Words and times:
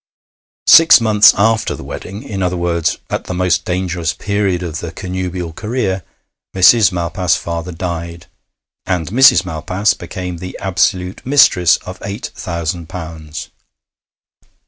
Six 0.65 0.99
months 0.99 1.31
after 1.37 1.75
the 1.75 1.83
wedding 1.83 2.23
in 2.23 2.41
other 2.41 2.57
words, 2.57 2.97
at 3.11 3.25
the 3.25 3.35
most 3.35 3.65
dangerous 3.65 4.13
period 4.13 4.63
of 4.63 4.79
the 4.79 4.91
connubial 4.91 5.53
career 5.53 6.01
Mrs. 6.55 6.91
Malpas's 6.91 7.35
father 7.37 7.71
died, 7.71 8.25
and 8.87 9.09
Mrs. 9.09 9.45
Malpas 9.45 9.93
became 9.93 10.37
the 10.37 10.57
absolute 10.59 11.23
mistress 11.23 11.77
of 11.85 12.01
eight 12.03 12.31
thousand 12.33 12.89
pounds. 12.89 13.49